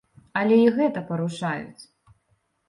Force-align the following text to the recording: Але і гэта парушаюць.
Але 0.39 0.55
і 0.61 0.71
гэта 0.77 1.03
парушаюць. 1.09 1.83